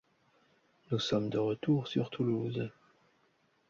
[0.89, 2.71] Nous sommes de retour sur Toulouse.